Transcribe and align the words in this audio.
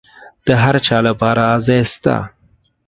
د 0.47 0.49
هرچا 0.63 0.97
لپاره 1.07 1.43
ځای 1.65 1.81
سته. 1.93 2.15